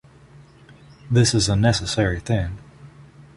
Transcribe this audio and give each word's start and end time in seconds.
This 1.11 1.35
is 1.35 1.47
a 1.47 1.55
necessary 1.55 2.19
thing. 2.19 2.57